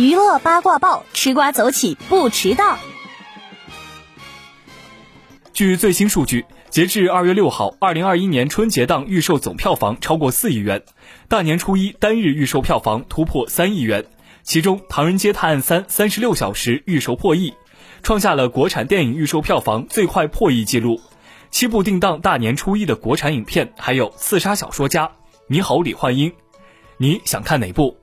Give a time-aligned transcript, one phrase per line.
[0.00, 2.78] 娱乐八卦报，吃瓜走起不迟到。
[5.52, 10.82] 据最新数据，截至二月六号，二零二一年春节档预售总票房超过四亿元，
[11.28, 14.06] 大年初一单日预售票房突破三亿元。
[14.42, 17.52] 其中，《唐人街探案三》三十六小时预售破亿，
[18.02, 20.98] 创下了国产电影预售票房最快破亿纪录。
[21.50, 25.04] 七部定档大年初一的国产影片还有《刺杀小说家》
[25.46, 26.30] 《你好，李焕英》，
[26.96, 27.99] 你想看哪部？